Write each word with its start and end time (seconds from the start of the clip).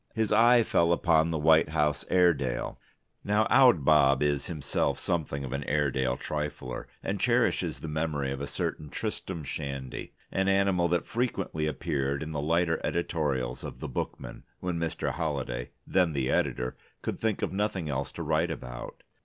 His 0.15 0.31
eye 0.31 0.63
fell 0.63 0.91
upon 0.93 1.29
the 1.29 1.37
White 1.37 1.69
House 1.69 2.05
Airedale. 2.09 2.79
Now 3.23 3.45
Owd 3.51 3.85
Bob 3.85 4.23
is 4.23 4.47
himself 4.47 4.97
something 4.97 5.43
of 5.43 5.53
an 5.53 5.63
Airedale 5.65 6.17
trifler, 6.17 6.87
and 7.03 7.19
cherishes 7.19 7.79
the 7.81 7.87
memory 7.87 8.31
of 8.31 8.41
a 8.41 8.47
certain 8.47 8.89
Tristram 8.89 9.43
Shandy, 9.43 10.13
an 10.31 10.47
animal 10.47 10.87
that 10.87 11.05
frequently 11.05 11.67
appeared 11.67 12.23
in 12.23 12.31
the 12.31 12.41
lighter 12.41 12.81
editorials 12.83 13.63
of 13.63 13.79
the 13.79 13.87
Bookman 13.87 14.43
when 14.59 14.79
Mr. 14.79 15.11
Holliday 15.11 15.69
(then 15.85 16.13
the 16.13 16.31
editor) 16.31 16.75
could 17.03 17.19
think 17.19 17.43
of 17.43 17.53
nothing 17.53 17.87
else 17.87 18.11
to 18.13 18.23
write 18.23 18.49
about. 18.49 19.03